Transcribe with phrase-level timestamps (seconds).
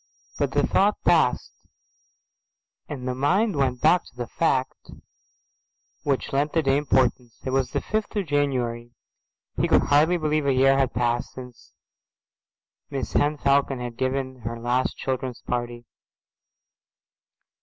[0.39, 1.37] But the thought palled,
[2.89, 4.89] and the mind went back to the fact
[6.01, 7.39] which lent the day importance.
[7.45, 8.95] It was the fifth of January.
[9.57, 11.73] He could hardly believe a year had passed since
[12.91, 15.85] Mrs Henne Falcon had given her last children's party.